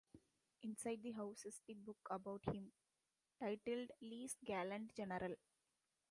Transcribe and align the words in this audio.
Inside 0.63 1.03
the 1.03 1.11
house 1.11 1.45
is 1.45 1.61
the 1.67 1.75
book 1.75 1.99
about 2.09 2.41
him, 2.45 2.71
titled 3.39 3.91
"Lee's 4.01 4.35
Gallant 4.43 4.95
General". 4.95 5.35